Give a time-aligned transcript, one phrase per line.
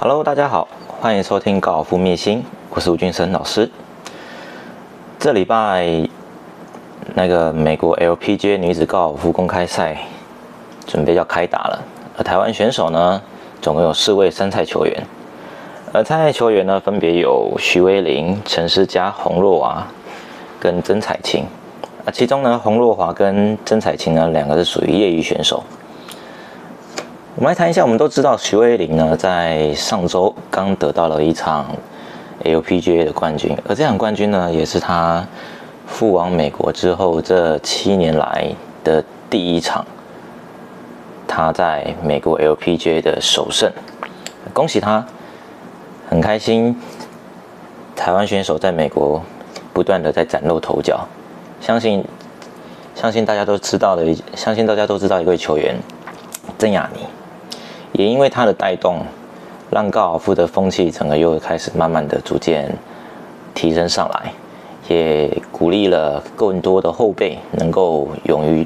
[0.00, 0.68] Hello，大家好，
[1.00, 3.68] 欢迎收听高尔夫秘辛，我是吴俊生老师。
[5.18, 6.08] 这礼拜
[7.16, 9.98] 那个美国 LPGA 女子高尔夫公开赛
[10.86, 11.84] 准备要开打了，
[12.16, 13.20] 而台湾选手呢，
[13.60, 15.04] 总共有四位参赛球员，
[15.92, 19.84] 而参赛球员呢，分别有徐威林、陈思佳、洪若华
[20.60, 21.44] 跟曾彩晴。
[22.04, 25.64] 啊，其中呢，洪若华跟曾彩晴呢，两个是属于业余选手。
[27.38, 31.66] 我们来谈一下，我们都知道徐威林呢，在上周刚得到了一场
[32.42, 35.24] LPGA 的冠军，而这场冠军呢，也是他
[35.86, 38.52] 赴往美国之后这七年来
[38.82, 39.86] 的第一场，
[41.28, 43.70] 他在美国 LPGA 的首胜，
[44.52, 45.06] 恭喜他，
[46.10, 46.76] 很开心。
[47.94, 49.22] 台湾选手在美国
[49.72, 51.06] 不断的在崭露头角，
[51.60, 52.04] 相信
[52.96, 55.76] 相信大家都知道的，相信大家都知道一位球员
[56.58, 57.06] 曾雅妮。
[57.98, 59.04] 也因为他的带动，
[59.70, 62.72] 让高尔夫的风气整个又开始慢慢的逐渐
[63.54, 64.32] 提升上来，
[64.86, 68.64] 也鼓励了更多的后辈能够勇于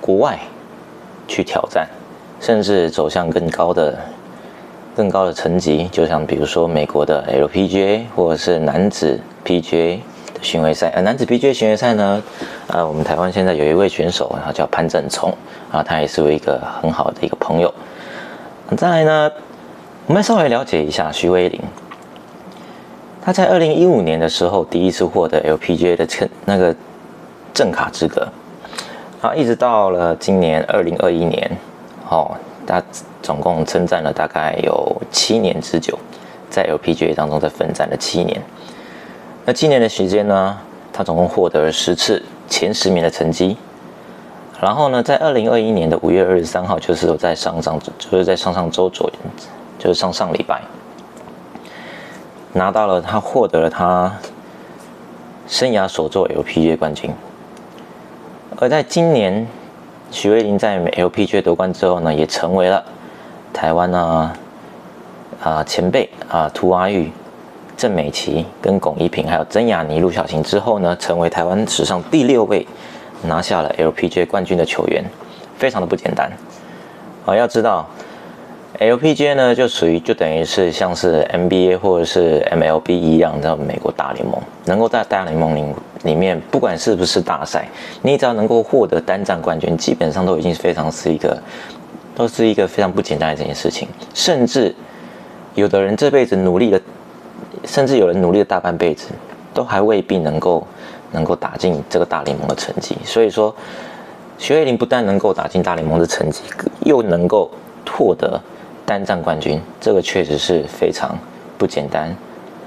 [0.00, 0.38] 国外
[1.26, 1.88] 去挑战，
[2.38, 3.98] 甚至走向更高的
[4.94, 5.88] 更高的层级。
[5.88, 9.98] 就像比如说美国的 LPGA 或者是男子 PGA
[10.32, 10.92] 的巡回赛。
[10.94, 12.22] 而男子 PGA 巡回赛呢，
[12.68, 15.36] 呃，我们台湾现在有一位选手，他叫潘正聪
[15.72, 17.74] 啊，他也是我一个很好的一个朋友。
[18.76, 19.30] 再来呢，
[20.06, 21.60] 我们稍微了解一下徐威林。
[23.22, 26.74] 他在二零一五年的时候第一次获得 LPGA 的证那个
[27.52, 28.26] 正卡资格，
[29.22, 31.56] 然后一直到了今年二零二一年，
[32.08, 32.82] 哦，他
[33.22, 35.96] 总共征战了大概有七年之久，
[36.50, 38.42] 在 LPGA 当中在奋战了七年。
[39.44, 40.58] 那七年的时间呢，
[40.92, 43.56] 他总共获得了十次前十名的成绩。
[44.60, 49.18] 然后呢，在二零二一年的五月二十三号，就是在上上，就是在上上周左右，
[49.78, 50.62] 就是上上礼拜，
[52.52, 54.10] 拿到了他获得了他
[55.46, 57.12] 生涯首座 LPGA 冠军。
[58.56, 59.46] 而在今年，
[60.10, 62.82] 许威林在 LPGA 夺冠之后呢，也成为了
[63.52, 64.32] 台湾呢
[65.42, 67.12] 啊前辈啊涂阿玉、
[67.76, 72.66] 郑美琪跟龚一平，还有曾雅妮、陆小晴之后呢，成为台湾史上第六位。
[73.26, 75.04] 拿下了 LPGA 冠军的球员，
[75.58, 76.30] 非常的不简单
[77.24, 77.34] 啊！
[77.34, 77.88] 要知道
[78.78, 85.64] ，LPGA 呢就属于就等于是像是 NBA 或者是 MLB 一样的美国大联盟，能够在大联盟里
[86.02, 87.66] 里面，不管是不是大赛，
[88.02, 91.40] 你只要能够获得单战冠军，基本上都已经非常是一个，
[92.14, 93.88] 都是一个非常不简单的这件事情。
[94.12, 94.74] 甚至
[95.54, 96.80] 有的人这辈子努力了，
[97.64, 99.08] 甚至有人努力了大半辈子，
[99.54, 100.66] 都还未必能够。
[101.14, 103.54] 能够打进这个大联盟的成绩，所以说，
[104.36, 106.42] 徐慧玲不但能够打进大联盟的成绩，
[106.80, 107.50] 又能够
[107.90, 108.38] 获得
[108.84, 111.16] 单战冠军，这个确实是非常
[111.56, 112.14] 不简单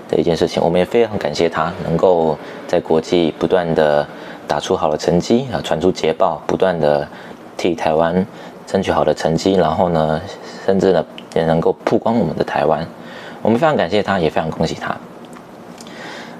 [0.10, 0.64] 的一件事情。
[0.64, 2.36] 我们也非常感谢他能够
[2.68, 4.08] 在国际不断的
[4.48, 7.08] 打出好的成绩啊，传出捷报，不断的
[7.58, 8.26] 替台湾
[8.66, 10.22] 争取好的成绩，然后呢，
[10.66, 12.88] 甚至呢也能够曝光我们的台湾。
[13.42, 14.96] 我们非常感谢他，也非常恭喜他。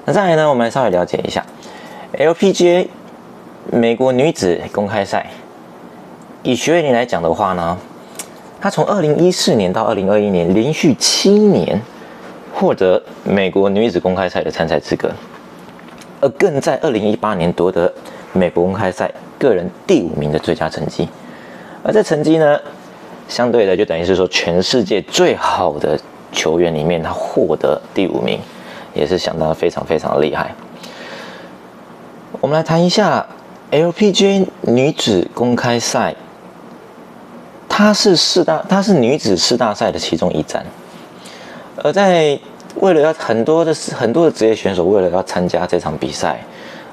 [0.04, 1.44] 那再来呢，我们来稍微了解一下。
[2.16, 2.88] LPGA
[3.70, 5.26] 美国女子公开赛，
[6.42, 7.76] 以徐慧玲来讲的话呢，
[8.60, 11.78] 她从二零一四年到二零二一年连续七年
[12.54, 15.10] 获得美国女子公开赛的参赛资格，
[16.22, 17.92] 而更在二零一八年夺得
[18.32, 21.06] 美国公开赛个人第五名的最佳成绩，
[21.82, 22.58] 而这成绩呢，
[23.28, 26.00] 相对的就等于是说全世界最好的
[26.32, 28.40] 球员里面，她获得第五名，
[28.94, 30.50] 也是相当非常非常的厉害。
[32.40, 33.26] 我们来谈一下
[33.72, 36.14] LPGA 女子公开赛，
[37.68, 40.64] 它是四大，它是女子四大赛的其中一站。
[41.82, 42.38] 而在
[42.76, 46.40] 为了要很多的很多的职业选手为了要参加这场比赛，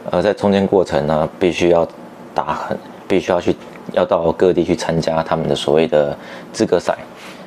[0.09, 1.88] 而在中间过程呢，必须要
[2.33, 2.75] 打很，
[3.07, 3.56] 必须要去
[3.94, 6.17] 要到各地去参加他们的所谓的
[6.51, 6.97] 资格赛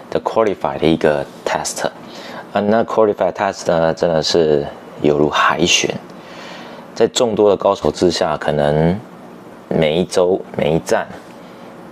[0.09, 1.85] 的 qualify 的一个 test。
[2.53, 4.65] 啊，那 qualify test 呢，真的是
[5.03, 5.93] 犹如海选。
[6.99, 8.99] 在众多的高手之下，可能
[9.69, 11.07] 每一周每一站，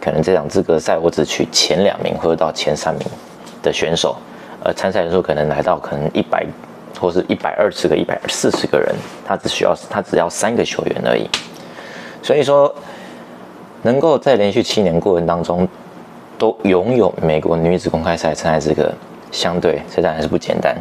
[0.00, 3.06] 可能这场资格赛我只取前两名或者到前三名
[3.62, 4.17] 的选手，
[4.64, 6.44] 而参赛人数可能来到可能一百
[6.99, 8.93] 或是一百二十个、一百四十个人，
[9.25, 11.31] 他只需要他只要三个球员而已。
[12.20, 12.75] 所以说，
[13.82, 15.69] 能够在连续七年过程当中
[16.37, 18.93] 都拥有美国女子公开赛参赛资格，
[19.31, 20.76] 相对这当然是不简单。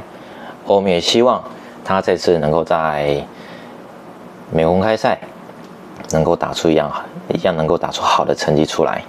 [0.65, 1.43] 我们也希望
[1.83, 3.23] 他这次能够在
[4.51, 5.19] 美公开赛
[6.11, 6.91] 能够打出一样
[7.33, 9.03] 一样能够打出好的成绩出来，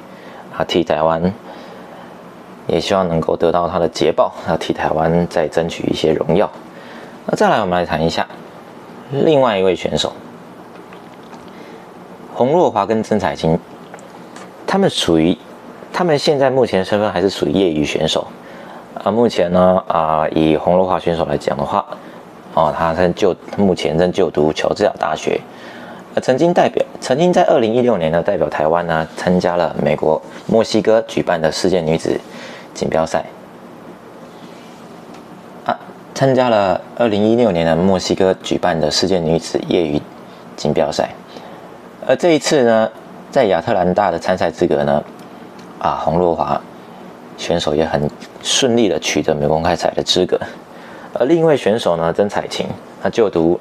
[0.57, 1.33] 啊，替台湾
[2.67, 6.51] 也希望能够得到他的捷报，要替台湾再争取一些荣耀。
[7.27, 8.27] 那再来，我们来谈一下
[9.11, 10.13] 另外一位选手
[12.35, 13.59] 洪若华跟曾彩金，
[14.67, 15.37] 他们属于
[15.93, 18.27] 他们现在目前身份还是属于业余选手。
[19.05, 21.87] 啊，目前呢，啊，以洪若华选手来讲的话，
[22.57, 25.39] 哦，他在就目前正就读乔治亚大学，
[26.15, 32.19] 呃，曾经代表，曾经在二零一六年呢代表台湾呢参加了美国墨西哥举办的世界女子
[32.73, 33.27] 锦标赛，
[35.67, 35.79] 啊，
[36.15, 40.01] 参加了二零一六年的墨西哥举办的世界女子业余
[40.57, 41.11] 锦标赛，
[42.07, 42.91] 而这一次呢，
[43.31, 45.05] 在亚特兰大的参赛资格呢，
[45.79, 46.59] 啊，洪若华。
[47.39, 48.11] 选手也很
[48.43, 50.41] 顺利的取得美公开赛的资格，
[51.19, 52.67] 而另一位选手呢，曾彩琴，
[53.03, 53.59] 她就读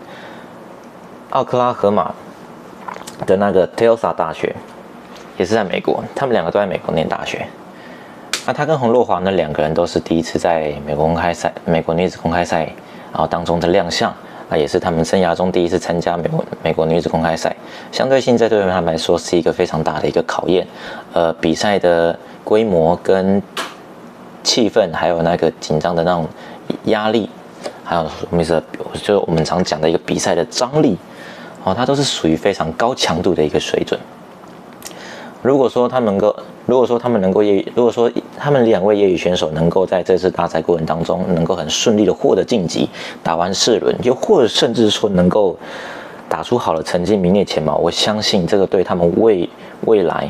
[1.32, 2.14] 奥克拉荷马
[3.26, 4.56] 的那个 Telsa 大学，
[5.38, 7.46] 也是在美国，他们两个都在美国念大学。
[8.48, 12.60] 那他跟洪若华呢，两个人都是第一次在美国公开赛、美国女子公开赛
[13.12, 14.14] 然后当中的亮相，
[14.50, 17.56] 那也是他们生涯中第一次参加美国美国女子公开赛，
[17.92, 20.68] 相对性在对他们来说是一个非常大的一个考验，
[21.14, 23.42] 呃，比赛的规模跟
[24.44, 26.28] 气氛还有那个紧张的那种
[26.84, 27.28] 压力，
[27.86, 28.62] 还有什么意思？
[28.94, 30.98] 就是我们常讲的一个比赛的张力，
[31.64, 33.98] 哦，它都是属于非常高强度的一个水准。
[35.44, 36.36] 如果说他能够，
[36.66, 42.90] 如果说他们能够业余，如果说他们两位业余选手能够在这次大赛过程当中能够很顺利的获得晋级，
[43.22, 45.56] 打完四轮，又或者甚至说能够
[46.28, 49.48] 打出好的成绩，名列前茅，我相信这个对他们未
[49.86, 50.28] 未来。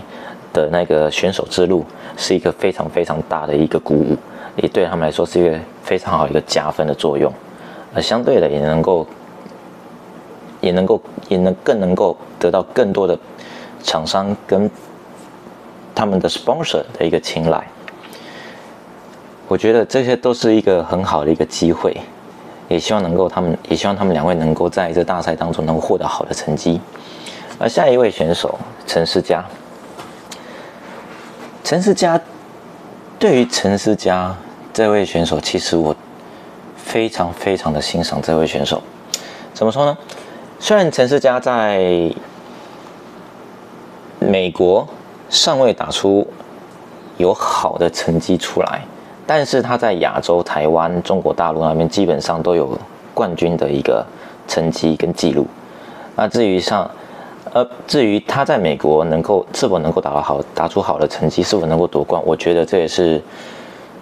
[0.54, 1.84] 的那个选手之路
[2.16, 4.16] 是一个非常非常大的一个鼓舞，
[4.56, 7.30] 也对他们来说是一个非常好一个加分的作用，
[7.96, 9.08] 而相对的也能够，
[10.60, 13.18] 也能够也能更能够得到更多的
[13.82, 14.70] 厂商跟
[15.96, 17.66] 他们的 sponsor 的一个青睐。
[19.48, 21.96] 我觉得这些都是一个很好的一个机会，
[22.68, 26.82] 也希望能够他们也希望他们两位能够在这大赛当中能获得好的成绩。
[27.58, 29.46] 而下一位选手陈思佳。
[31.64, 32.20] 陈思佳，
[33.18, 34.36] 对于陈思佳
[34.74, 35.96] 这位选手，其实我
[36.86, 38.82] 非常非常的欣赏这位选手。
[39.54, 39.98] 怎么说呢？
[40.60, 42.14] 虽然陈思佳在
[44.20, 44.88] 美国
[45.30, 46.26] 尚未打出
[47.18, 48.82] 有好的成绩出来，
[49.26, 52.78] 但是他在亚洲、台湾、中国大陆那边基本上都有
[53.14, 54.06] 冠军的一个
[54.48, 55.48] 成绩跟记录。
[56.16, 56.90] 那至于像
[57.52, 63.22] 呃至于他在美国能够是否能够打到好打出好的成绩，是否能够夺冠，我觉得这也是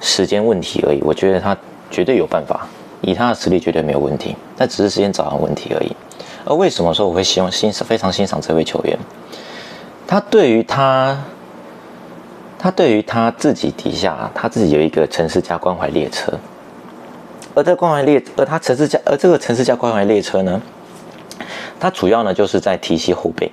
[0.02, 1.02] 时间问题而已。
[1.02, 1.58] 我觉得他
[1.94, 2.68] 绝对有办法，
[3.02, 5.96] 以他的实力绝对没有问题，那只是时间早晚问题而已。
[6.44, 8.98] 而为什么说我会希望欣赏非常欣赏这位球员？
[10.08, 11.18] 他对于他，
[12.58, 16.34] 他对于他自己底下，他自己有一个城市加关怀列车，
[17.54, 20.60] 而这关怀列，而他城市加，而这个城市加关怀列车呢？
[21.80, 23.52] 他主要呢就是在提携后辈，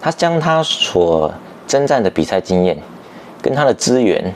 [0.00, 1.32] 他将他所
[1.66, 2.78] 征战的比赛经验，
[3.42, 4.32] 跟他的资源，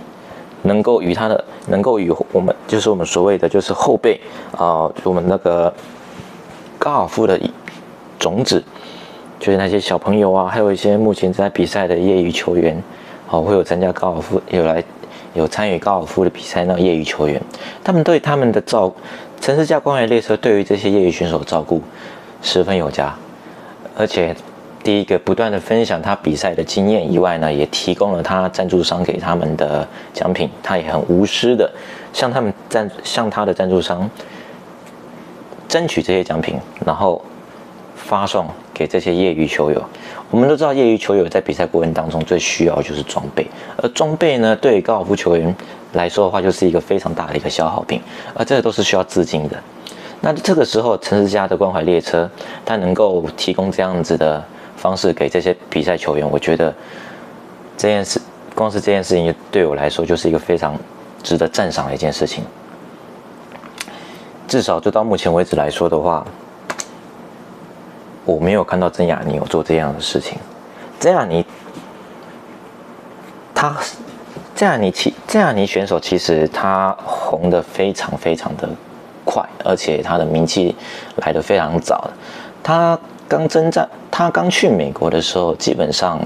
[0.73, 4.19] 能够与他的能够与我们就是我们所谓的就是后辈
[4.57, 5.73] 啊，我们那个
[6.79, 7.39] 高尔夫的
[8.19, 8.65] 种子，
[9.39, 12.83] 就是那些小朋友啊，还有一些目前在比赛的业余球员，
[13.31, 14.83] 啊，会有参加高尔夫有来
[15.35, 17.39] 有参与高尔夫的比赛那业余球员，
[17.85, 18.91] 他们对他们的照
[19.43, 21.83] 城市加关怀列车对于这些业余选手照顾。
[22.41, 23.15] 十分有加，
[23.97, 24.35] 而且
[24.83, 31.71] 第一个不断的分享他比赛的经验以外呢，也提供了他赞助商给他们的奖品，他也很无私的
[32.13, 34.11] 向他们赞向他的赞助商
[35.69, 37.25] 争取这些奖品，然后
[37.95, 39.83] 发送给这些业余球友。
[40.31, 43.47] 我们都知道，业余球友在比赛过程当中最需要就是装备，
[43.77, 45.55] 而装备呢，对高尔夫球员
[45.93, 48.01] 来说的话，就是一个非常大的一个消耗品，
[48.35, 49.57] 而这个都是需要资金的。
[50.23, 52.31] 那这个时候，城市家的关怀列车，
[52.65, 54.43] 它能够提供这样子的
[54.83, 56.75] 方式给这些比赛球员，我觉得
[57.79, 58.21] 这件事，
[58.53, 60.77] 光是这件事情对我来说就是一个非常
[61.23, 62.43] 值得赞赏的一件事情。
[64.49, 66.27] 至少就到目前为止来说的话，
[68.25, 70.37] 我没有看到曾雅妮有做这样的事情。
[70.99, 71.47] 曾雅妮，
[73.55, 73.77] 他
[74.57, 78.69] 曾雅妮其曾雅妮选手其实他红的非常非常的。
[79.25, 80.75] 快，而且他的名气
[81.25, 82.11] 来的非常早。
[82.61, 82.99] 他
[83.29, 86.21] 刚征战，他刚去美国的时候，基本上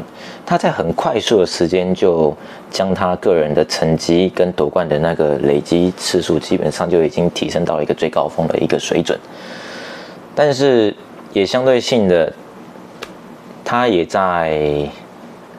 [0.45, 2.37] 他在很快速的时间就
[2.69, 9.17] 将他个人的成绩跟夺冠的那个累积次数，基本上就已经提升到一个最高峰的一个水准。
[10.35, 10.93] 但是
[11.33, 12.33] 也相对性的，
[13.65, 14.91] 他也在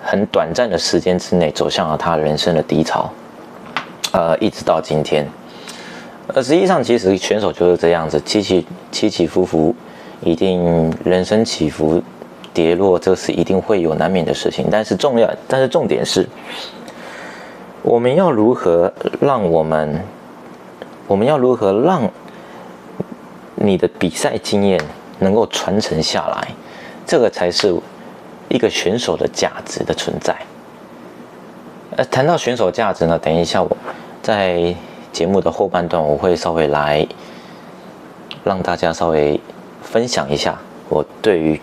[0.04, 3.10] 很短暂的时间之内走向了他人生的低潮。
[4.12, 5.26] 呃，一直到今天。
[6.28, 9.74] 呃，实际上其实选手就是这样子，起起起起伏伏，
[10.22, 12.04] 一定人生起伏
[12.58, 14.66] 跌落，这是一定会有难免的事情。
[14.72, 16.28] 但是重要，但是重点是，
[17.84, 20.02] 我们要如何让我们，
[21.06, 22.10] 我们要如何让
[23.54, 24.82] 你的比赛经验
[25.20, 26.48] 能够传承下来，
[27.06, 27.76] 这个才是
[28.50, 30.36] 一个选手的价值的存在。
[31.96, 33.78] 呃，谈到选手价值呢，等一下我
[34.24, 34.74] 在。
[35.14, 37.08] 节目的后半段，我会稍微来
[38.44, 39.40] 让大家稍微
[39.82, 40.56] 分享一下
[40.90, 41.60] 我对于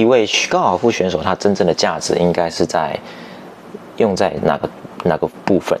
[0.00, 2.98] 一位高尔夫选手他真正的价值应该是在
[3.98, 4.70] 用在哪个
[5.04, 5.78] 哪个部分。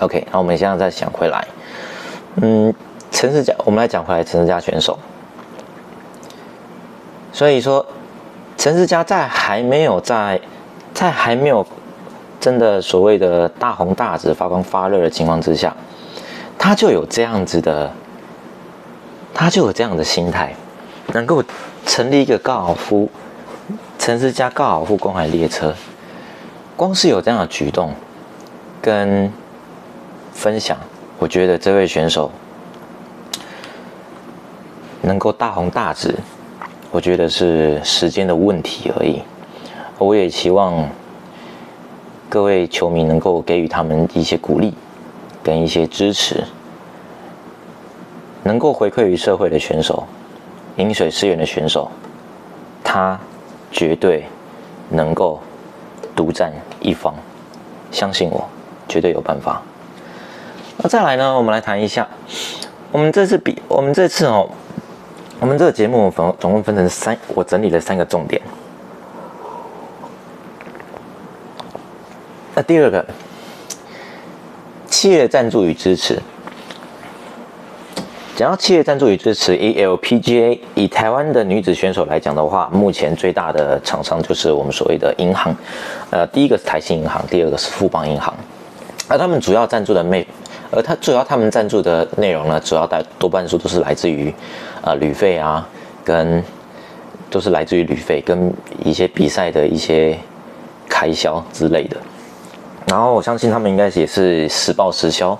[0.00, 1.46] OK，那我们现在再想回来，
[2.42, 2.74] 嗯，
[3.10, 4.98] 陈世佳，我们来讲回来陈世佳选手。
[7.32, 7.86] 所以说，
[8.56, 10.40] 陈世佳在还没有在
[10.92, 11.66] 在还没有。
[12.40, 15.76] 真的所谓的大红大紫、发光发热的情况之下，
[16.56, 17.92] 他就有这样子的，
[19.34, 20.54] 他就有这样的心态，
[21.12, 21.42] 能够
[21.86, 23.08] 成立一个高尔夫
[23.98, 25.74] 城市加高尔夫公海列车。
[26.76, 27.92] 光是有这样的举动
[28.80, 29.32] 跟
[30.32, 30.76] 分享，
[31.18, 32.30] 我觉得这位选手
[35.02, 36.18] 能够大红大紫，
[36.90, 39.22] 我觉得是时间的问题而已。
[39.98, 40.88] 我也期望。
[42.32, 44.72] 各位球迷能够给予他们一些鼓励，
[45.42, 46.44] 跟一些支持，
[48.44, 50.06] 能够回馈于社会的选手，
[50.80, 51.90] 饮水思源的选手，
[52.82, 53.20] 他
[53.70, 54.24] 绝对
[54.88, 55.38] 能够
[56.16, 57.14] 独占一方，
[57.92, 58.48] 相信我，
[58.88, 59.60] 绝对有办法。
[60.78, 61.36] 那再来呢？
[61.36, 62.08] 我们来谈一下，
[62.90, 64.48] 我们这次比我们这次哦，
[65.38, 68.40] 我们这个节目分总共分成三，我整理了三个重点。
[72.54, 73.06] 那第二个，
[74.86, 76.18] 企业赞助与支持。
[78.40, 85.54] 讲到企业赞助与支持，，ELPGA 以台湾的女子选手来讲的话，目前最大的厂商就是我们所谓的银行。
[86.08, 88.34] 呃，第一个是台新银行，第二个是富邦银行。
[89.08, 90.26] 而他们主要赞助的内，
[90.70, 94.32] 而他主要他们赞助的内容呢，主要大多半数都是来自于
[94.80, 95.68] 呃旅费啊，
[96.02, 96.42] 跟
[97.28, 98.50] 都是来自于旅费跟
[98.82, 100.16] 一些比赛的一些
[100.88, 101.96] 开销之类的。
[102.86, 105.38] 然后我相信他们应该也是实报实销，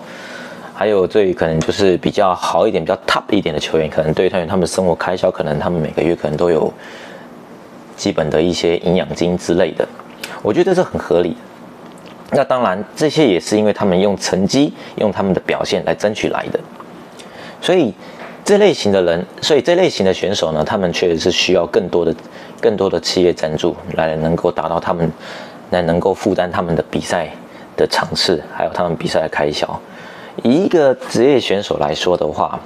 [0.81, 6.73] 还有最可能就是比较好一点、比较 top 一点的球员，可能对于他们他们生活开销，可能他们每个月可能都有
[7.99, 9.87] 基本的一些营养金之类的。
[10.41, 11.37] 我觉得这是很合理。
[12.31, 16.59] 那当然，这些也是因为他们用成绩、用他们的表现来争取来的。
[17.61, 17.93] 所以
[18.43, 22.15] 这类型的人，所以这类型的选手呢，他们确实是需要更多的、
[22.59, 25.13] 更多的企业赞助来能够达到他们。
[25.73, 27.29] 来能够负担他们的比赛
[27.77, 29.79] 的场次，还有他们比赛的开销。
[30.43, 32.59] 以一个职业选手来说的话，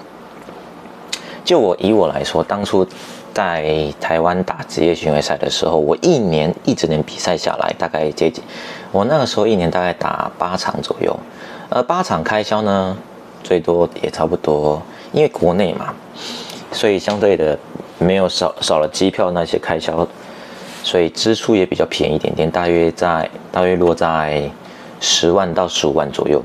[1.44, 2.87] 就我以我来说，当初
[3.33, 8.42] 在台湾打职业巡回赛的时候，我一年一整年比赛下来，大概接近
[8.92, 11.16] 我那个时候一年大概打八场左右。
[11.71, 12.97] 而八场开销呢，
[13.42, 14.80] 最多也差不多，
[15.12, 15.92] 因为国内嘛，
[16.71, 17.59] 所以相对的
[17.99, 20.06] 没有少少了机票那些开销。
[20.85, 24.49] 所以支出也比较便宜一点点，大约在大约落在
[25.00, 26.42] 十万到十五万左右。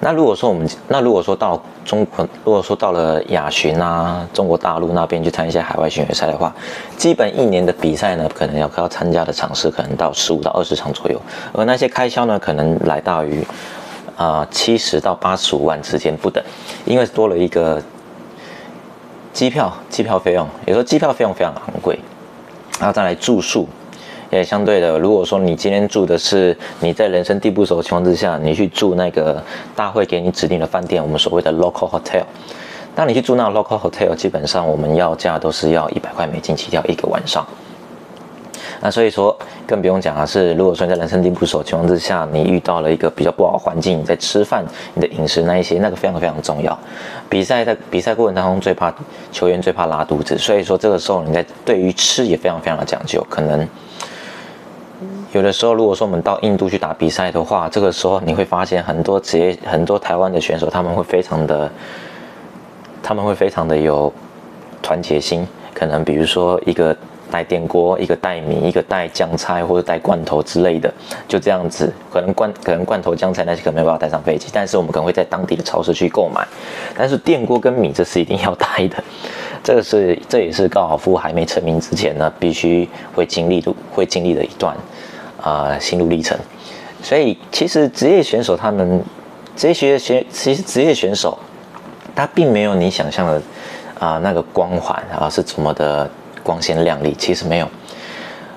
[0.00, 6.54] 那如果说我们那如果说到中国，如果说到了亚巡啊，中国大陆那边去参加海外巡回赛的话，
[6.96, 11.20] 基本一年的比赛呢，可能要要参加的场次可能到十五到二十场左右，
[11.52, 13.44] 而那些开销呢，可能来到于
[14.16, 16.42] 啊七十到八十五万之间不等，
[16.84, 17.82] 因为多了一个
[19.32, 21.98] 机票，机票费用，有时候机票费用非常昂贵。
[22.78, 23.66] 然后再来住宿，
[24.30, 29.42] 也相对的，如果说你今天住的是你在人生地不熟的情况之下，你去住那个
[29.74, 32.22] 大会给你指定的饭店，我们所谓的 local hotel，
[32.94, 37.46] 那你去住那 local hotel，基本上我们要价都是要一百块美金起跳一个晚上。
[38.80, 46.78] 那所以说，更不用讲啊是，如果说你在人生地不熟的情况之下，你遇到了一个比较不好的环境，你在吃饭，你的饮食那一些，那个非常非常重要。
[47.28, 48.94] 比赛在比赛过程当中，最怕
[49.32, 53.24] 球员最怕拉肚子，所以说这个时候你在对于吃也非常非常的讲究。
[53.28, 53.66] 可能
[55.32, 61.70] 有的时候，如果说我们到印度去打比赛的话，这个时候你会发现很多职业、很多台湾的选手，他们会非常的，
[63.02, 64.12] 他们会非常的有
[64.82, 65.46] 团结心。
[65.74, 66.96] 可能比如说一个。
[67.30, 70.90] 带电锅，一个带米，一个带酱菜或者带罐头之类的，
[71.28, 71.92] 就这样子。
[72.10, 76.42] 可能罐可能罐头、酱菜那些可能没办法带上飞机，但是我们可能会在当地的超市去购买。
[76.96, 79.04] 但是电锅跟米这是一定要带的，
[79.62, 84.74] 这个是这也是高尔夫还没成名之前呢，必须会经历的会经历的一段
[85.48, 86.36] 啊心路历程。
[87.02, 89.02] 所以其实职业选手他们
[89.56, 91.38] 这些选，其实职业选手
[92.14, 93.40] 他并没有你想象的
[93.98, 96.10] 啊那个光环啊是怎么的
[96.42, 97.68] 光鲜亮丽，其实没有。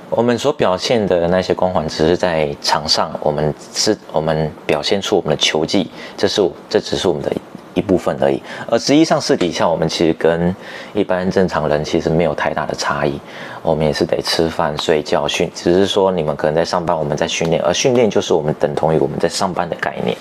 [0.09, 7.31] 我们所表现的那些光环，只是在场上，我们是我们表现出我们的球技，这是这只是我们的
[7.73, 8.41] 一部分而已。
[8.69, 10.55] 而实际上私底下，我们其实跟
[10.93, 13.19] 一般正常人其实没有太大的差异。
[13.61, 20.17] 我们也是得吃饭、睡觉、训，只是说你们可能在上班，我们在训练，而训练就是我们等同于我们在上班的概念。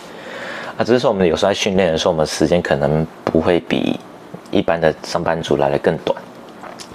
[0.77, 3.99] 啊，只是说我们有时候在训练的时候，我们时间可能不会比
[4.51, 6.17] 一般的上班族来的更短。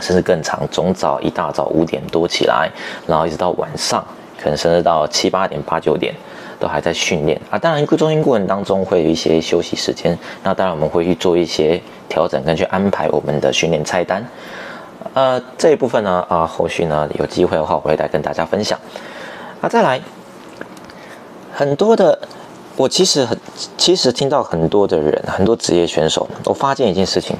[0.01, 2.69] 甚至更长，从早一大早五点多起来，
[3.07, 4.05] 然后一直到晚上，
[4.37, 6.13] 可能甚至到七八点、八九点，
[6.59, 7.57] 都还在训练啊。
[7.57, 14.25] 当然，中间过程当中会有一些休息时间，那当然我们会去做一些调整，跟去安排我们的训练菜单。
[15.13, 18.79] 呃，这一部分呢，啊，后续呢有机会的话，我会来跟大家分享。
[19.61, 20.01] 啊，再来，
[21.53, 22.19] 很多的，
[22.75, 23.37] 我其实很，
[23.77, 27.37] 其实听到很多的人，很多职业选手，我发现一件事情。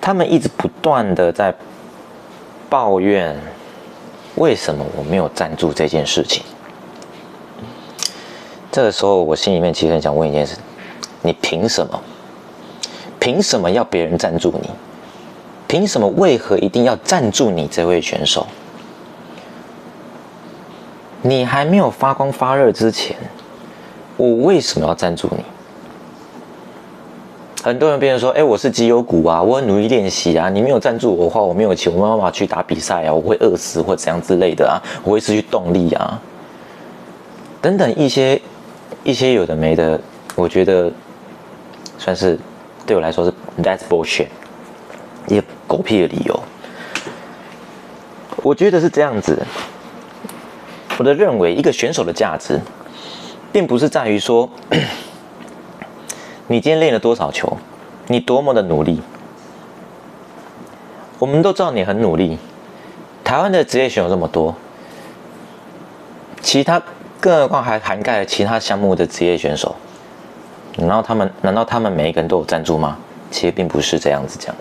[0.00, 1.54] 他们一直不断的在
[2.68, 3.36] 抱怨，
[4.36, 6.44] 为什么我没有赞助这件事情？
[8.76, 10.54] 这个时候，我心里面其实很想问一件事：
[11.22, 11.98] 你凭什么？
[13.18, 14.68] 凭什么要别人赞助你？
[15.66, 16.06] 凭什么？
[16.08, 18.46] 为何一定要赞助你这位选手？
[21.22, 23.16] 你还没有发光发热之前，
[24.18, 25.42] 我为什么要赞助你？
[27.62, 36.20] 很多人别人说，哎，我是绩优股啊，我很努力练习啊，你没有赞助我的话，我没有钱，我没办法去打比赛啊，我会饿死或怎样之类的啊，我会失去动力啊，
[37.62, 38.38] 等等一些
[39.06, 40.00] 一些有的没的，
[40.34, 40.90] 我觉得
[41.96, 42.36] 算是
[42.84, 43.32] 对我来说是
[43.62, 44.26] that's bullshit，
[45.28, 46.42] 一个狗屁的理由。
[48.42, 49.40] 我觉得是这样子，
[50.98, 52.60] 我的认为，一个选手的价值，
[53.52, 54.50] 并不是在于说。
[56.48, 57.56] 你今天练了多少球？
[58.08, 59.00] 你多么的努力？
[61.20, 62.38] 我们都知道你很努力。
[63.22, 64.56] 台湾的职业选手这么多，
[66.40, 66.82] 其他
[67.20, 69.74] 更何况还涵盖了其他项目的职业选手。
[70.78, 72.96] 然后他们难道他们每一个人都有赞助吗？
[73.30, 74.54] 其实并不是这样子讲。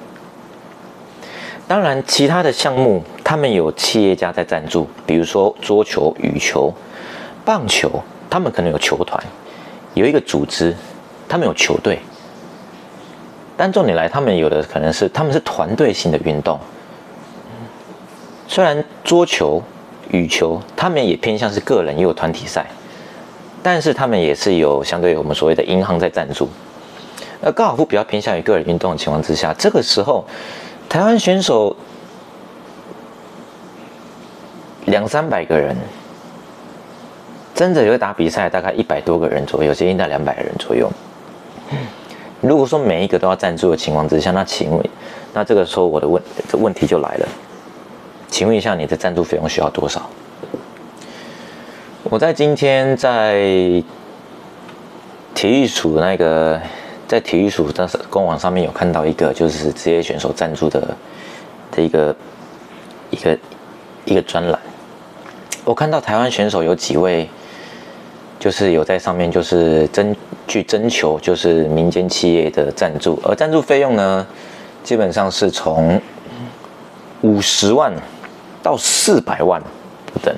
[1.68, 6.74] 当然，其他的项目他们有企业家在赞助，比如说桌球、羽球、
[7.44, 7.90] 棒球，
[8.30, 9.22] 他们可能有球团，
[9.94, 10.76] 有一个组织。
[11.28, 11.98] 他们有球队，
[13.58, 16.60] 但重点来，他们有的可能是他们是团队性的运动。
[18.48, 19.60] 虽然桌球、
[20.12, 22.66] 羽球，他们也偏向是个人，也有团体赛，
[23.64, 26.48] 但是他们也是有相对于我们所谓的银行在赞助。
[27.42, 30.26] 而高尔夫比较偏向于个人运动的情况之下，这个时候，
[30.88, 31.76] 台湾选手
[34.86, 35.76] 两三百个人，
[37.54, 40.90] 真的有打比赛，大概一百多个人左右，接近到两百个人左右。
[42.42, 44.90] 如果说每一个都要赞助的情况之下，那请问，
[45.34, 47.28] 那这个时候我的问这问题就来了，
[48.30, 50.10] 请问一下你的赞助费用需要多少？
[52.04, 53.34] 我在今天在
[55.34, 56.62] 体育署那个
[57.08, 60.96] 在体育署的官网上面有看到一个就是职业选手赞助的
[61.72, 62.16] 的一个
[63.10, 63.38] 一个
[64.06, 64.60] 一个专栏，
[65.64, 67.30] 我看到台湾选手有几位。
[68.38, 74.28] 就是有在上面，就是征去征求，就是民间企业的赞助，而赞助费用呢，
[74.84, 76.00] 基本上是从
[77.22, 77.92] 五十万
[78.66, 79.62] 到四百万
[80.12, 80.36] 不等。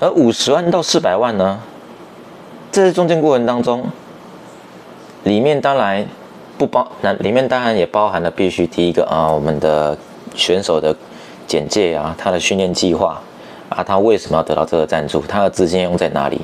[0.00, 1.60] 而五十万到四百万呢，
[2.72, 3.86] 这是中间过程当中，
[5.22, 6.04] 里面当然
[6.58, 9.96] 不包，那里面当然也包含了必须第一个啊，我们的
[10.34, 10.92] 选手的
[11.46, 13.22] 简介啊，他的训练计划。
[13.68, 15.22] 啊，他为什么要得到这个赞助？
[15.22, 16.42] 他的资金用在哪里？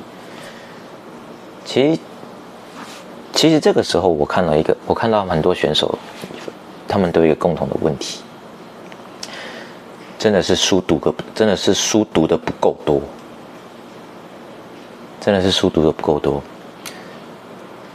[1.63, 1.99] 其实，
[3.33, 5.93] 其实这个时候我看到一个，我看到很多选手，
[6.87, 8.21] 他们都有一个共同的问题，
[10.19, 13.01] 真的是书读个，真的是书读的不够多，
[15.21, 16.43] 真的是书读的不够多。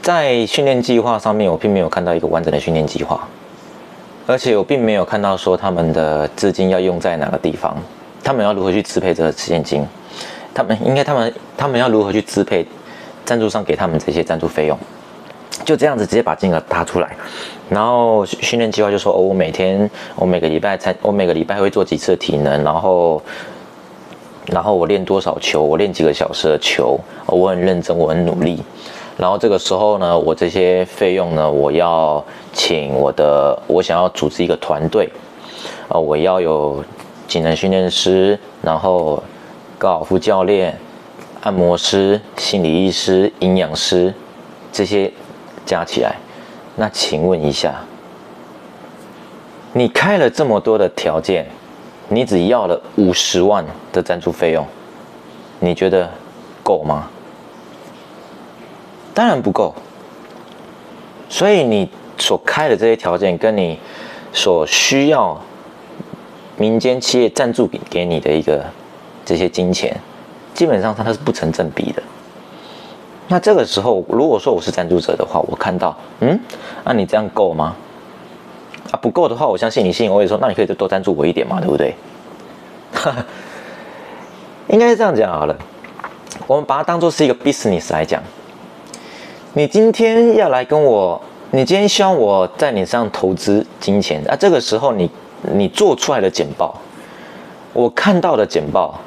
[0.00, 3.28] 在训练计划上面，我并没有看到一个完整的训练计划，
[4.26, 7.76] 而且我并没有看到说他们的资金要用在哪个地方。
[8.22, 9.86] 他们要如何去支配这个现金？
[10.54, 12.66] 他们应该，他们他们要如何去支配
[13.26, 14.78] 赞助商给他们这些赞助费用？
[15.62, 17.14] 就这样子直接把金额打出来，
[17.68, 23.22] 然后训练计划就说：哦，我每天，我每个礼拜才，我每个礼拜会做几次体能，然后，
[24.46, 28.62] 然后我练多少球，我练几个小时的球，我很认真，我很努力。
[29.16, 35.08] 然后这个时候呢，我这些费用呢，我要请我的，我想要组织一个团队，
[35.88, 36.82] 啊，我要有。
[37.26, 39.20] 技能训练师，然后
[39.78, 40.78] 高尔夫教练，
[41.40, 44.12] 按摩师、心理医师、营养师
[44.70, 45.10] 这些
[45.64, 46.16] 加起来，
[46.76, 47.76] 那请问一下，
[49.72, 51.46] 你开了这么多的条件，
[52.08, 54.66] 你只要了五十万的赞助费用，
[55.60, 56.10] 你觉得
[56.62, 57.08] 够吗？
[59.14, 59.74] 当然不够。
[61.28, 63.78] 所以你所开的这些条件，跟你
[64.32, 65.40] 所需要
[66.56, 68.64] 民间企业赞助给给你的一个
[69.24, 69.96] 这些金钱，
[70.52, 72.02] 基本上它它是不成正比的。
[73.28, 76.38] 那这个时候，如果说我是赞助者的话，我看到，嗯，
[76.84, 77.74] 那你这样够吗？
[78.90, 81.94] 啊，不够的话，我相信你心里会说，那你可以再多赞助我一点嘛，对不对？
[82.92, 83.24] 哈 哈
[84.68, 85.56] 应该是这样讲好了，
[86.46, 88.22] 我们把它当做是一个 business 来讲。
[89.54, 91.20] 你今天要来跟我，
[91.52, 94.36] 你今天希望我在你身上投资金钱啊？
[94.36, 95.10] 这个时候，你
[95.52, 96.78] 你做出来的简报，
[97.72, 98.98] 我看到的简报，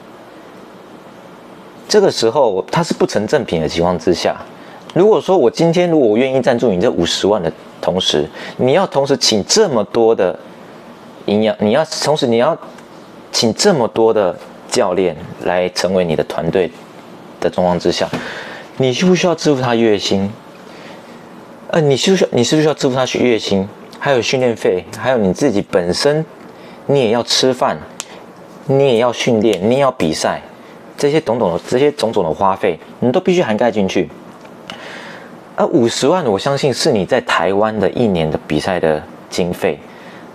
[1.88, 4.36] 这个时候它是不成正品的情况之下，
[4.94, 10.38] 如果说我今天如果我愿意赞助你这五十万的同时，你要同时请这么多的
[11.26, 12.58] 营养，你要同时你要
[13.32, 14.38] 请这么多的
[14.70, 16.70] 教练来成为你的团队
[17.40, 18.10] 的状况之下。
[18.78, 20.32] 你需不需要支付他月薪？
[21.70, 22.30] 呃，你需不需要？
[22.32, 23.68] 你是不需要支付他月薪？
[24.00, 26.24] 还有训练费，还有你自己本身，
[26.86, 27.78] 你也要吃饭，
[28.66, 30.42] 你也要训练，你也要比赛，
[30.98, 34.10] 这些种种的这些种种的花费，你都必须涵盖进去。
[35.56, 39.80] 而五十万，我相信是你在台湾的一年的比赛的经费。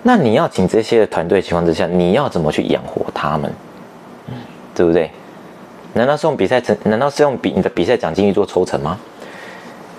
[0.03, 3.53] 那你要请这些的团队情况之下，你要怎么去养活他们？
[4.75, 5.11] 对不对？
[5.94, 6.77] 难道是用比赛成？
[6.85, 8.98] 难道是用比你的比赛奖金去做抽成吗？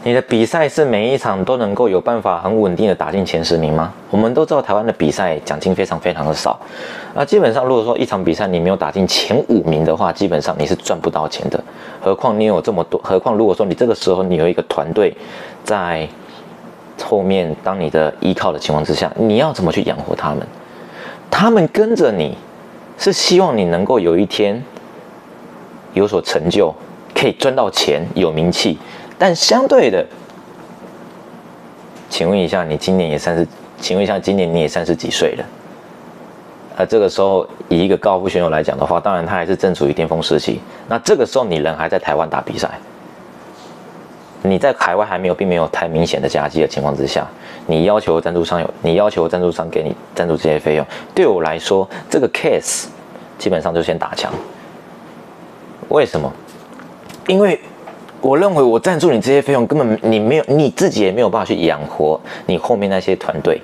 [0.06, 3.94] 你的比赛是每一场都能够有办法很稳定的打进前十名吗？
[4.10, 6.60] 我们都知道台湾的比赛奖金非常非常的少，
[7.16, 11.63] 那基本上如果说一场比赛你没有打进前五名的话，基本上你是赚不到钱的。
[12.02, 15.16] 何况你有这么多，何况如果说你这个时候你有一个团队
[15.63, 16.06] 在
[17.02, 20.46] 后面当你的依靠的情况之下，你要怎么去养活他们？
[21.32, 22.38] 他们跟着你
[22.98, 24.62] 是希望你能够有一天。
[25.94, 26.74] 有所成就，
[27.13, 28.80] 可以赚到钱，有名气，
[29.25, 30.05] 但相对的，
[32.09, 33.47] 请问一下，你今年也三十？
[33.79, 35.45] 请问一下，今年你也三十几岁了？
[36.75, 40.59] 而这个时候，以一个高尔夫选手来讲的话，当然他还是正处于巅峰时期。
[40.89, 42.69] 那这个时候，你人还在台湾打比赛，
[44.41, 47.25] 你在海外还没有，并没有太明显的夹击的情况之下，
[47.65, 52.88] 你要求赞助商有，你要求赞助商给你赞助这些费用，对我来说，这个 case
[53.38, 54.29] 基本上就先打枪。
[55.88, 56.29] 为什么？
[57.27, 57.57] 因为
[58.23, 63.62] 我认为我赞助你这些费用，根本你没有你自己也没有办法去养活你后面那些团队。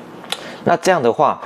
[0.65, 1.39] 那这样的话，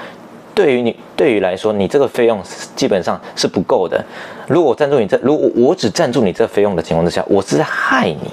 [0.56, 2.42] 对于你对于来说，你这个费用
[2.76, 4.04] 基本上是不够的。
[4.48, 8.32] 如果我赞助你这，如果我只赞助你这费用的情况之下，我是在害你。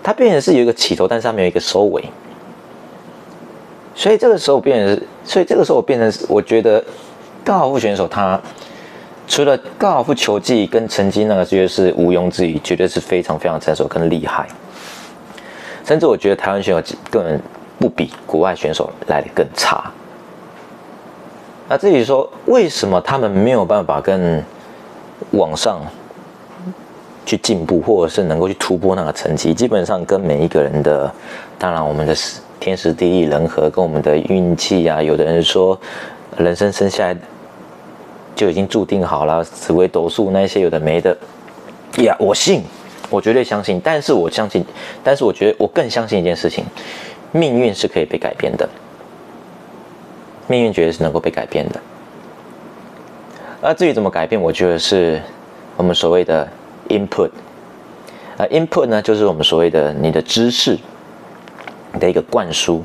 [0.00, 2.04] 它变成是有一个起头，但是它没有一个收尾。
[3.96, 6.82] 所以这个时候变成是，所以这个时候我变成是，我觉得
[7.44, 8.40] 高尔夫选手他。
[9.28, 14.48] 除了高尔夫球技跟成绩那个，绝对是毋庸置疑，绝对是非常非常成熟跟厉害。
[15.84, 17.40] 甚至我觉得台湾选手根本
[17.78, 19.84] 不比国外选手来的更差。
[21.68, 24.42] 那至于说为什么他们没有办法跟
[25.32, 25.80] 网上
[27.26, 31.12] 去进步，或者是能够去突破那个成绩，基本上跟每一个人的，
[31.58, 32.16] 当然我们的
[32.58, 35.78] 天时地利人和跟我们的运气啊，有的人说
[36.38, 37.16] 人生生下来。
[38.38, 41.10] 就已经注定好了，紫微斗数那些有的没的，
[42.04, 42.62] 呀，我信，
[43.10, 43.80] 我绝对相信。
[43.82, 44.64] 但是我相信，
[45.02, 46.64] 但是我觉得我更相信一件事情，
[47.32, 48.68] 命运是可以被改变的，
[50.46, 51.80] 命运绝对是能够被改变的。
[53.60, 55.20] 那至于怎么改变，我觉得是
[55.76, 56.48] 我们所谓的
[56.90, 57.30] input，
[58.36, 60.78] 啊，input 呢，就是我们所谓的你的知识
[61.98, 62.84] 的一个灌输。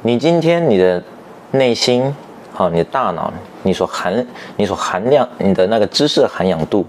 [0.00, 1.04] 你今天你的
[1.50, 2.14] 内心。
[2.54, 6.84] 好，你的大脑，你所含、你所含量、你的那个知识的涵养度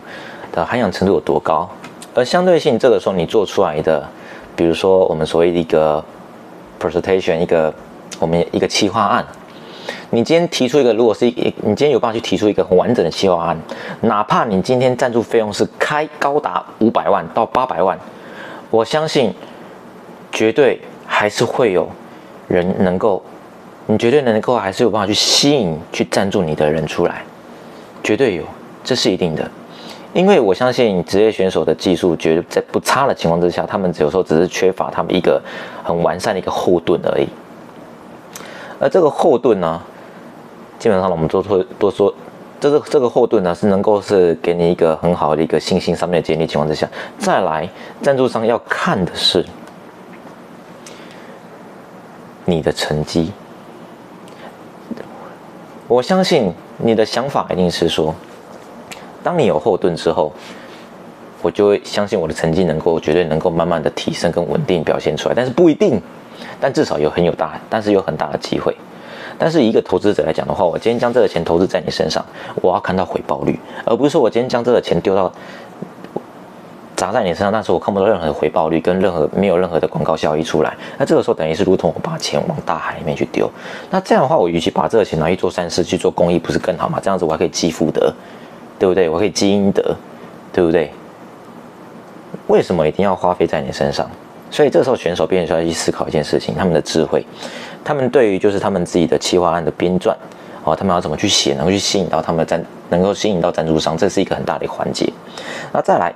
[0.52, 1.67] 的涵养程度有多高？
[2.13, 4.06] 而相对性，这个时候你做出来的，
[4.58, 6.04] 比如说我们所谓的一个
[6.80, 7.73] presentation，一个
[8.19, 9.26] 我们一个企划案，
[10.10, 13.58] 你今天提出一个，如果是一，你今天有办法去提出一个很完整的企划案，
[14.02, 17.97] 哪怕你今天赞助费用是开高达五百万到八百万，
[18.69, 19.34] 我相信
[20.30, 21.88] 绝对还是会有
[22.49, 23.23] 人能够。
[23.85, 27.23] 你绝对能够还是有办法去吸引、去赞助你的人出来，
[28.01, 28.43] 绝对有，
[28.83, 29.49] 这是一定的。
[30.13, 35.41] 因为我相信职业选手的技术绝对在不差的情况之下，他们有时候只是缺乏他们一个
[35.83, 37.27] 很完善的一个后盾而已。
[38.79, 39.81] 而这个后盾呢，
[40.79, 42.13] 基本上我们都说多说，
[42.59, 47.67] 这个这个后盾呢是能够是给你一个很好的一个信心上面的建立情况之下，再来
[48.01, 49.43] 赞助商要看的是
[52.45, 53.31] 你的成绩。
[55.93, 58.15] 我相信你的想法一定是说，
[59.21, 60.34] 当你有后盾之后，
[61.39, 66.01] 我就会相信我的成绩能够绝对能够慢慢的提升跟稳定表现出来，但是不一定，
[66.60, 68.75] 但至少有很有大，但是有很大的机会。
[69.38, 72.25] 但是一个投资者来讲的话，我今天将这个钱投资在你身上，
[72.56, 75.32] 我要看到回报率，而不是说我今天将这个钱丢到
[77.03, 80.73] 砸在你身上，但是我看不到任何的回报率跟任何没有任何的广告效益出来。
[80.97, 83.51] 那这个时候等于是如同我把钱往大海里面去丢。
[83.89, 87.01] 那这样的话，我与其把这个钱拿去做善事、去做公益，不是更好吗？
[87.03, 88.13] 这样子我还可以积福德，
[88.79, 89.09] 对不对？
[89.09, 89.93] 我可以积阴德，
[90.53, 90.93] 对不对？
[92.47, 94.09] 为什么一定要花费在你身上？
[94.49, 97.25] 所以这时候选手必须要去思考一件事情：他们的智慧，
[97.83, 100.15] 他们对于就是他们自己的企划案的编撰，
[100.63, 105.11] 哦，他们要怎么去写，能够去吸引到他们的赞，能够吸引到赞助商，这是一个很大的环节。
[105.73, 106.13] 那再来，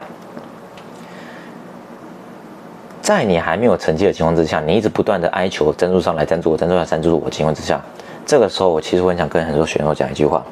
[3.07, 7.81] 在你还没有成绩的情况之下，你一直不断的哀求赞助商来赞助我，赞助商赞助我情况之下，
[8.25, 10.43] 这个时候我其实很想跟很多选手讲一句话：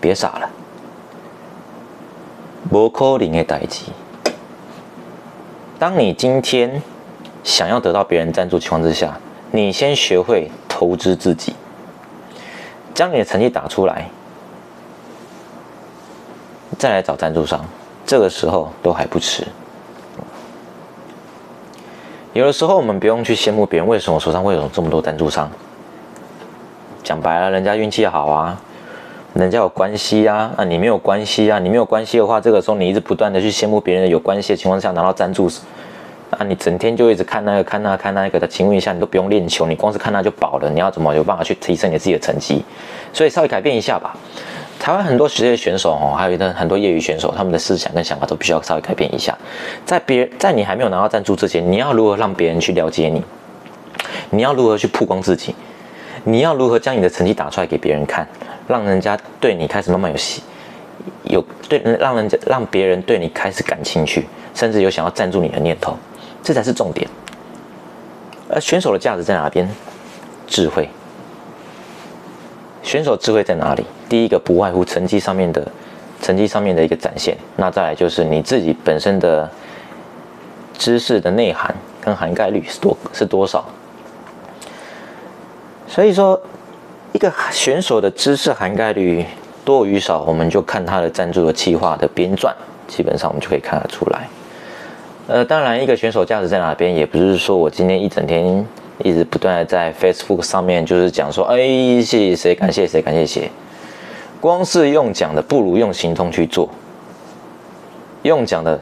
[0.00, 0.50] 别傻了，
[2.72, 3.84] 无可能的代志。
[5.78, 6.82] 当你今天
[7.44, 9.16] 想要得到别人赞助情况之下，
[9.52, 11.54] 你先学会投资自己，
[12.92, 14.10] 将你的成绩打出来，
[16.76, 17.64] 再来找赞助商，
[18.04, 19.46] 这个时候都还不迟。
[22.32, 25.50] 有的时候我们不用去羡慕别人为什么手上会有这么多赞助商，
[27.02, 28.56] 讲白了，人家运气好啊，
[29.34, 35.50] 人家有关系啊，啊你没有关系啊，你没有关系的话，这个时候你一直不断的去羡慕别人有关系的情况下拿到赞助。
[36.30, 42.64] 啊，你整天就一直看那个看那看那个的，请问一下，你都不用练球，你光是看那就饱了，你要怎么有办法去提升你自己的成绩？
[43.12, 44.16] 所以稍微改变一下吧。
[44.80, 49.36] 台湾很多职业选手哦，还有一个很多业余选手，他们的思想跟想法都必须要稍微改变一下。
[49.84, 53.22] 在别人在你还没有拿到赞助之前，你要如何让别人去了解你？
[54.30, 55.54] 你要如何去曝光自己？
[56.24, 58.26] 你要如何将你的成绩打出来给别人看，
[58.66, 60.42] 让人家对你开始慢慢有喜
[61.24, 65.94] 有对让人家让别人对你开始感兴趣，甚至有想要赞助你的念头。
[66.42, 67.06] 这才是重点。
[68.48, 69.68] 而选手的价值在哪边？
[70.46, 70.88] 智慧。
[72.82, 73.84] 选手智慧在哪里？
[74.08, 75.66] 第一个不外乎成绩上面的，
[76.20, 77.36] 成绩上面的一个展现。
[77.56, 79.48] 那再来就是你自己本身的
[80.76, 83.64] 知识的内涵跟涵盖率是多是多少。
[85.86, 86.40] 所以说，
[87.12, 89.24] 一个选手的知识涵盖率
[89.64, 92.52] 多与少，我们就看他的赞助的计划的编撰，
[92.86, 94.28] 基本上我们就可以看得出来。
[95.26, 98.66] 呃，当然，一个选手价值在哪边，也不是说我今天一整天
[99.02, 101.56] 一直不断的在 Facebook 上面就是讲说，哎，
[102.02, 103.50] 谢谢谁，感谢谁，感谢谁。
[104.40, 106.68] 光是用讲的，不如用行动去做。
[108.22, 108.80] 用讲的，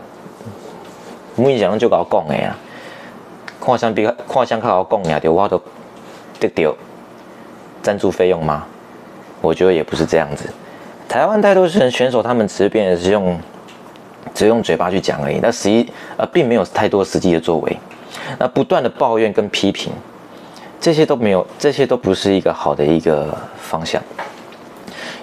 [1.36, 2.56] 每一讲就搞讲的呀。
[3.60, 5.60] 看相比看相较好讲呀，就我都
[6.40, 6.74] 得到
[7.82, 8.66] 赞助费用吗？
[9.40, 10.44] 我觉得也不是这样子。
[11.08, 13.38] 台湾太多选选手，他们只是变的是用。
[14.34, 17.76] 只用嘴巴去讲而已，那实际呃并没有太多实际的作为，
[18.38, 19.92] 那不断的抱怨跟批评，
[20.80, 24.02] 这些都没有，这些都不是一个好的一个方向。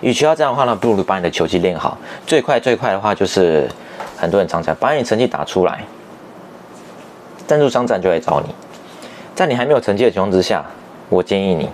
[0.01, 1.97] 与其要这样的话呢，不如把你的球技练好。
[2.27, 3.67] 最快最快的话就是
[4.17, 5.83] 很多人常讲，把你成绩打出来，
[7.47, 8.53] 赞助商站就来找你。
[9.33, 10.63] 在你还没有成绩的情况之下，
[11.09, 11.69] 我建议你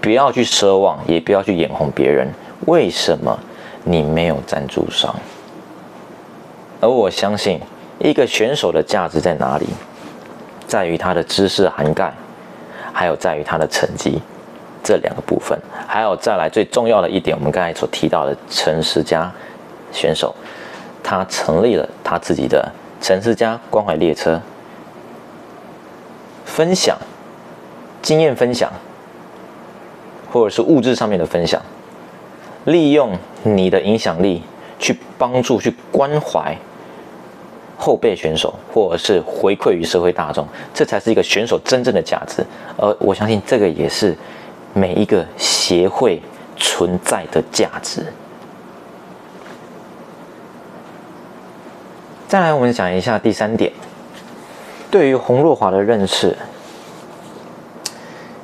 [0.00, 2.28] 不要去奢望，也不要去眼红别人。
[2.66, 3.38] 为什么
[3.84, 5.14] 你没有赞助商？
[6.80, 7.60] 而我相信，
[7.98, 9.66] 一个选手的价值在哪里，
[10.70, 12.14] 在于他的知识涵盖，
[12.92, 14.22] 还有在于他的成绩
[14.84, 15.58] 这两个部分。
[15.88, 19.28] 还有再来最重要的一点，我们刚才所提到的陈世佳
[19.90, 20.32] 选手，
[21.02, 24.40] 他成立了他自己的陈世佳关怀列车，
[26.44, 26.96] 分享
[28.00, 28.72] 经验分享，
[30.30, 31.60] 或者是物质上面的分享，
[32.66, 34.44] 利用你的影响力
[34.78, 36.56] 去帮助、去关怀。
[37.80, 42.44] 后备选手，或者是回馈于社会大众，这才是一个选手真正的价值。
[42.76, 44.14] 而我相信，这个也是
[44.74, 46.20] 每一个协会
[46.58, 48.04] 存在的价值。
[52.28, 53.72] 再来，我们讲一下第三点，
[54.90, 56.36] 对于洪若华的认识，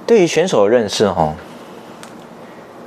[0.06, 1.34] 对于选手的认识，哈，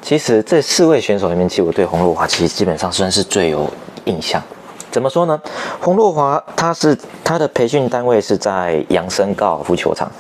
[0.02, 3.72] 其实这四位选手里面，其实我对洪若华其实基本上算是最有
[4.06, 4.42] 印象。
[4.92, 5.40] 怎么说呢？
[5.80, 10.12] 洪若华他是他的培训单位是在扬森高尔夫球场，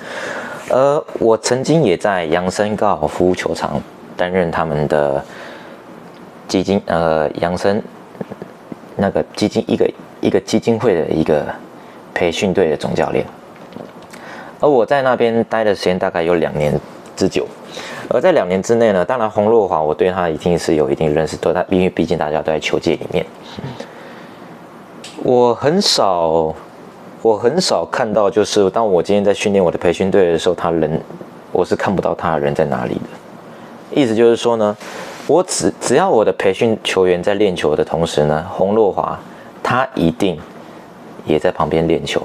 [0.69, 3.81] 而我曾经也在扬森高尔夫球场
[4.15, 5.23] 担任他们的
[6.47, 7.81] 基金呃养生
[8.95, 9.89] 那个基金一个
[10.21, 11.45] 一个基金会的一个
[12.13, 13.25] 培训队的总教练，
[14.59, 16.79] 而我在那边待的时间大概有两年
[17.15, 17.47] 之久，
[18.09, 23.25] 而在两年之内呢，当然洪若华我对他一定是有一定认识，对他因为毕竟大家都在球界里面，
[25.23, 26.53] 我很少
[27.21, 31.01] 我很少看到，就是当我今天在训练我的培训队的时候，他人
[31.51, 34.75] 我是看不到他人在哪里的，意思就是说呢。
[35.27, 39.15] 我只只要我的培训球员在练球的同时呢，洪若华
[39.61, 40.35] 他一定
[41.23, 42.19] 也在旁边练球，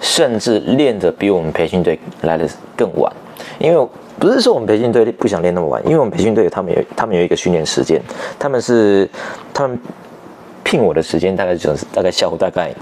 [0.00, 3.12] 甚至练的比我们培训队来的更晚。
[3.58, 8.00] 因为不是说我们培训队不想练那么晚，因为我们培训队他们有他们有一个训练时间，
[8.38, 9.06] 他们是
[9.52, 9.78] 他们
[10.66, 12.74] 聘我的时间大概就是大概下午大概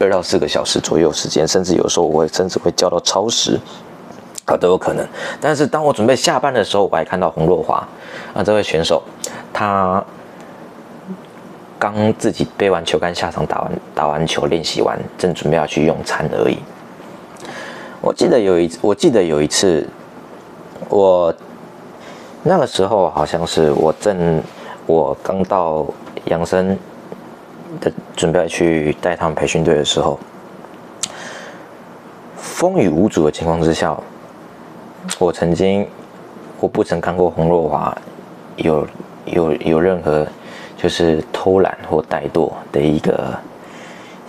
[0.00, 3.56] 二到四个小时左右时间，甚至有时候我会甚至会教到超时。
[4.46, 5.06] 啊，都有可能。
[5.40, 7.76] 但是当我准备下班的时候，我还看到洪若华
[8.34, 9.02] 啊，这位选手，
[9.54, 10.04] 他
[11.78, 16.58] 刚自己背完球杆下场，打完打完球，练习完，正准备要去用餐而已。
[18.02, 19.88] 我记得有一，我记得有一次，
[20.90, 21.34] 我
[22.42, 24.42] 那个时候好像是我正
[24.84, 25.86] 我刚到
[26.26, 26.76] 养生
[27.80, 30.18] 的，准备去带他们培训队的时候，
[32.36, 33.96] 风雨无阻的情况之下。
[35.18, 35.86] 我曾经，
[36.58, 37.96] 我不曾看过洪若华
[38.56, 38.88] 有
[39.26, 40.26] 有有任何
[40.78, 43.38] 就是偷懒或怠惰的一个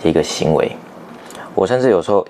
[0.02, 0.70] 一个行为。
[1.54, 2.26] 我甚至有时候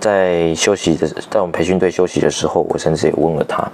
[0.00, 3.70] 在休息的，在我们培训队休息的时候，我甚至也问了他：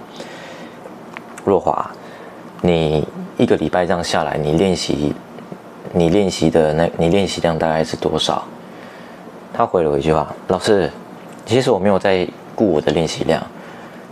[1.45, 1.89] 若华，
[2.61, 3.07] 你
[3.37, 5.15] 一个礼拜这样下来，你练习
[5.97, 8.43] 你练习的那，你练习量大概是多少？
[9.53, 10.91] 他回了我一句话：老师，
[11.45, 13.41] 其实我没有在顾我的练习量。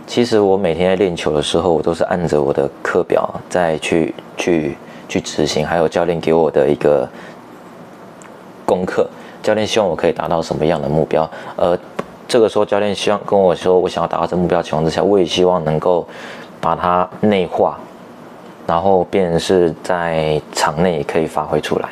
[0.06, 4.76] 其实我每天在练球的时候，我都是按着我的课表再去去
[5.08, 7.08] 去执行，还有教练给我的一个
[8.64, 9.08] 功课。
[9.42, 11.28] 教练希望我可以达到什么样的目标？
[11.56, 11.78] 呃，
[12.26, 16.06] 这个时候教练希望跟我说，我想要达到这目标情况之下，我也希望能够
[16.60, 17.78] 把它内化，
[18.66, 21.90] 然后便是在场内可以发挥出来。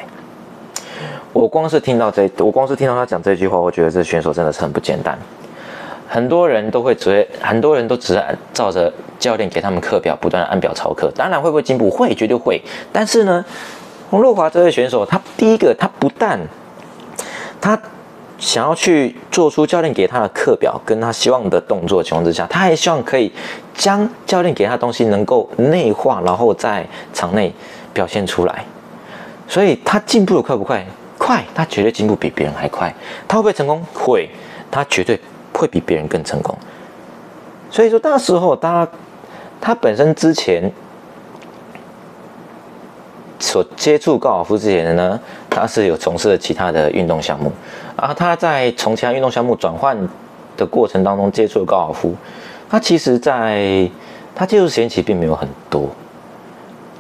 [1.32, 5.18] 我光是听到这，我光是听到他讲这句话，我觉得这选手真的是很不简单。
[6.06, 11.10] 很多人都会只，很多人都只按照着教练给他们课表，不断的按表操课。
[11.14, 11.90] 当然会不会进步？
[11.90, 12.62] 会，绝对会。
[12.92, 13.44] 但是呢，
[14.10, 16.38] 洪若华这位选手，他第一个，他不但
[17.60, 17.76] 他
[18.38, 23.32] 想要去做出教练给他的课表，跟他希望的动作情况之下，他还希望可以
[23.74, 27.52] 将教练给他的东西能够内化，然后在场内
[27.92, 28.64] 表现出来。
[29.46, 30.84] 所以他进步的快不快？
[31.18, 32.94] 快，他绝对进步比别人还快。
[33.28, 33.84] 他会不会成功？
[33.92, 34.28] 会，
[34.70, 35.20] 他绝对。
[35.56, 36.52] 会比别人更成功，
[37.70, 38.87] 所以说那时候他
[39.60, 40.68] 他本身之前
[43.38, 47.52] 所接触高尔夫之前的呢，他是有从事了其他的运动项目，
[47.94, 49.96] 啊，他在从其他运动项目转换
[50.56, 52.16] 的过程当中接触了高尔夫，
[52.68, 53.90] 他其实在
[54.35, 55.88] 他接触时间其实并没有很多，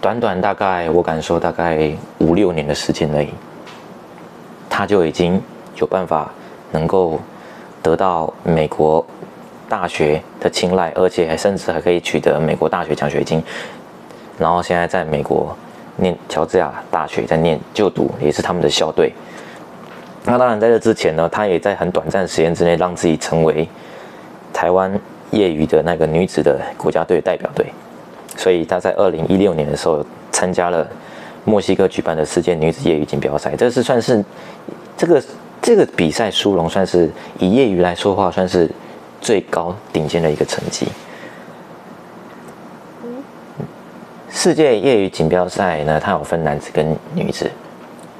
[0.00, 3.28] 短短大概我敢说大概五六年的时间而已，
[4.68, 5.40] 他就已经
[5.76, 6.30] 有办法
[6.72, 7.20] 能够。
[7.84, 9.04] 得到美国
[9.68, 13.44] 大学的青睐，而且还甚至还可以取得美国大学奖学金，
[14.38, 15.54] 然后现在在美国
[15.96, 19.12] 念乔治亚大学在念就读，也是他们的校队。
[20.24, 23.68] 那当然在这之前呢，他也在很短暂时间之内让自己成为
[24.50, 24.98] 台湾
[25.34, 27.66] 业余的那个女子的国家队代表队。
[28.36, 30.88] 所以她在二零一六年的时候参加了
[31.44, 34.24] 墨西哥举办的世界女子业余锦标赛，这是算是
[34.96, 35.22] 这个。
[35.62, 38.70] 这个比赛殊荣算是以业余来说话，算是
[39.18, 40.86] 最高顶尖的一个成绩。
[44.28, 47.50] 世界业余锦标赛呢，它有分男子跟女子。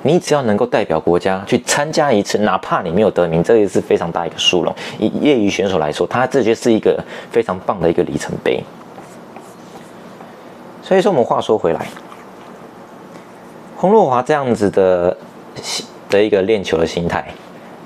[0.05, 4.73] 你只要能够代表国家去参加一次，哪怕你没有得名，这也是非常大一个殊荣。
[5.01, 8.63] 以业余选手来说，他这就是一个非常棒的一个里程碑。
[10.83, 11.89] 所以说，我们话说回来，
[13.77, 15.17] 洪若华这样子的。
[16.11, 17.25] 的一个练球的心态，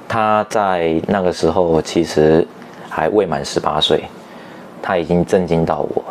[0.07, 2.47] 他在那个时候其实
[2.89, 4.05] 还未满十八岁，
[4.83, 6.05] 他已经震惊到我。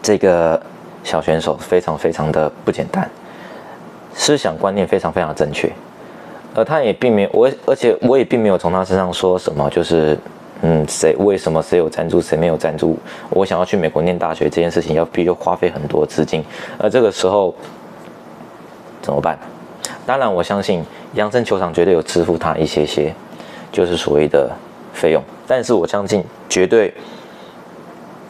[0.00, 0.60] 这个
[1.02, 3.10] 小选手非常非常的不简单，
[4.18, 5.72] 思想观念非常非常正确，
[6.54, 10.18] 而他也并没有我，而且我也并没有从他身上说什么，就是
[10.60, 12.98] 嗯，谁为什么谁有赞助，谁没有赞助？
[13.30, 16.44] 我想要去美国念大学这件事情，要必须花费很多资金，
[16.78, 17.54] 而这个时候
[19.00, 19.38] 怎么办？
[20.04, 23.14] 当然，我相信杨森球场绝对有支付他一些些，
[23.70, 24.50] 就是所谓的
[24.92, 25.22] 费用。
[25.46, 26.92] 但是我相信，绝对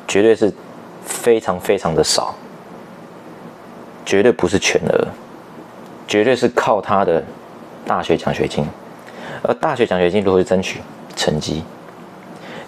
[0.07, 0.53] 绝对是
[1.03, 2.34] 非常非常的少，
[4.05, 5.09] 绝对不是全额，
[6.09, 7.23] 绝对是靠他的
[7.87, 8.67] 大学奖学金。
[9.43, 10.81] 而大学奖学金如何去争取
[11.15, 11.63] 成绩？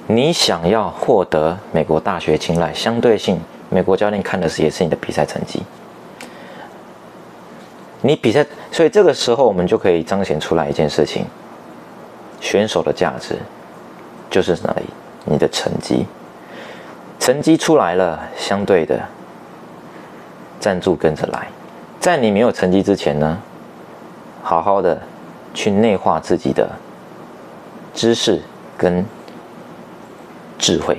[0.06, 5.62] 你想要获得美国大学青睐，相对性，美国教练看的是也是你的比赛成绩。
[8.02, 11.24] 你比赛，所以这个时候我们就可以彰显出来一件事情：
[12.40, 13.36] 选手的价值
[14.30, 14.84] 就是哪里？
[15.24, 16.06] 你的成绩，
[17.18, 19.00] 成绩出来了，相对的
[20.58, 21.46] 赞助跟着来。
[22.00, 23.38] 在你没有成绩之前呢，
[24.42, 25.00] 好好的
[25.54, 26.68] 去内化自己的
[27.94, 28.40] 知识
[28.76, 29.04] 跟
[30.58, 30.98] 智慧，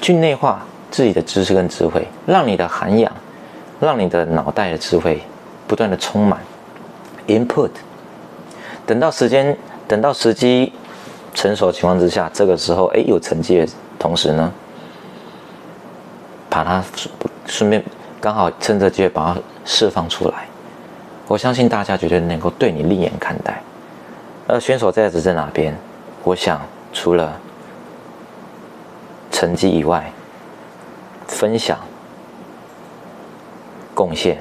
[0.00, 3.12] 去内化自己的知识跟智慧，让你的涵养，
[3.78, 5.22] 让你的脑袋的智慧。
[5.68, 6.38] 不断的充满
[7.26, 7.70] input，
[8.86, 9.58] 等到时间，
[9.88, 10.72] 等到时机
[11.34, 13.66] 成熟情况之下，这个时候，哎，有成绩的
[13.98, 14.52] 同时呢，
[16.48, 16.84] 把它
[17.46, 17.82] 顺便
[18.20, 20.46] 刚好趁这机会把它释放出来。
[21.28, 23.60] 我相信大家绝对能够对你另眼看待。
[24.46, 25.76] 而选手在在哪边？
[26.22, 26.60] 我想
[26.92, 27.38] 除了
[29.30, 30.10] 成绩以外，
[31.26, 31.78] 分享、
[33.92, 34.38] 贡献。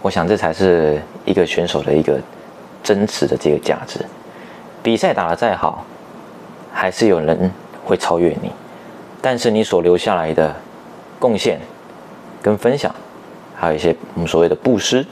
[0.00, 2.20] 我想这才是一个选手的一个
[2.82, 3.98] 真实的这个价值。
[4.82, 5.84] 比赛打得再好，
[6.72, 7.50] 还是有人
[7.84, 8.50] 会超越你。
[9.20, 10.54] 但是你所留下来的
[11.18, 11.60] 贡献
[12.40, 12.92] 跟分享，
[13.62, 15.06] 还有一些我们所谓的布施，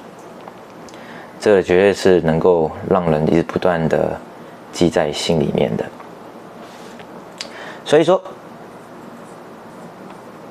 [1.39, 4.19] 这绝对是能够让人一直不断的
[4.73, 5.85] 记在心里面的。
[7.85, 8.21] 所以说，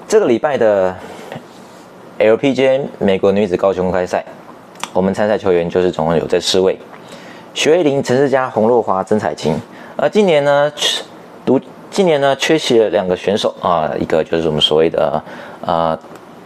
[0.08, 0.96] 这个礼拜的。
[2.20, 4.26] LPGA 美国女子高球公开赛，
[4.92, 6.78] 我们参赛球员就是总共有这四位：
[7.54, 9.56] 徐慧玲、陈世佳、洪若华、曾彩琴。
[9.96, 10.70] 而今年呢，
[11.46, 11.58] 独
[11.90, 15.24] 今年呢缺席了两个选手啊，一个就是我们所谓的
[15.62, 15.98] 呃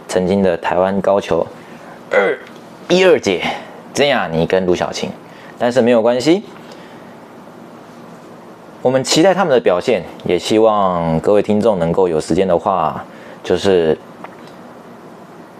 [0.08, 1.46] 曾经的台湾高球
[2.10, 2.38] 二
[2.88, 3.42] 一二姐
[3.92, 5.10] 曾雅妮跟卢晓晴，
[5.58, 6.42] 但是没有关系，
[8.82, 13.04] 我们期待他们的表现，也希望各位听众能够有时间的话，
[13.42, 13.96] 就是。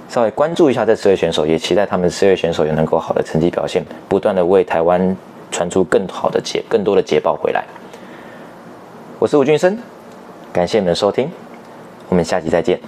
[0.07, 5.17] 稍微关注一下这四位选手，也期待他们四位选手也能够好的成绩表现，不断的为台湾
[5.51, 7.65] 传出更好的捷、更多的捷报回来。
[9.19, 9.77] 我是吴俊生，
[10.53, 11.29] 感谢你们的收听，
[12.09, 12.79] 我们下期再见。